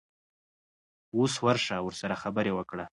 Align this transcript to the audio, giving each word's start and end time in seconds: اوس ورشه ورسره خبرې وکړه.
اوس 1.17 1.33
ورشه 1.45 1.77
ورسره 1.81 2.15
خبرې 2.23 2.51
وکړه. 2.55 2.85